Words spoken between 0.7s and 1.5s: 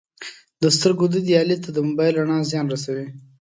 سترګو دید یا